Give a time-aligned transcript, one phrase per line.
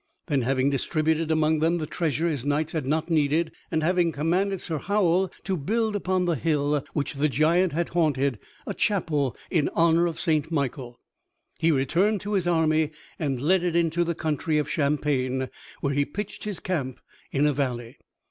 [0.25, 4.59] Then, having distributed among them the treasure his knights had not needed, and having commanded
[4.59, 9.69] Sir Howel to build upon the hill which the giant had haunted a chapel in
[9.75, 10.49] honor of St.
[10.51, 10.99] Michael,
[11.59, 15.51] he returned to his army, and led it into the country of Champagne,
[15.81, 16.99] where he pitched his camp
[17.31, 17.99] in a valley.